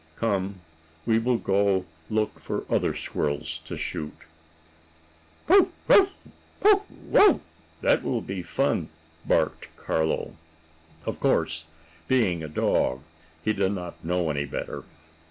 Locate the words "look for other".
2.09-2.95